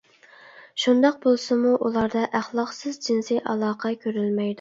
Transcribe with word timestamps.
شۇنداق 0.83 1.19
بولسىمۇ، 1.25 1.73
ئۇلاردا 1.87 2.23
ئەخلاقسىز 2.39 2.97
جىنسىي 3.09 3.39
ئالاقە 3.53 3.93
كۆرۈلمەيدۇ. 4.07 4.49